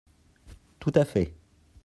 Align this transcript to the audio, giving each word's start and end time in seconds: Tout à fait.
Tout 0.79 0.93
à 0.97 1.05
fait. 1.05 1.35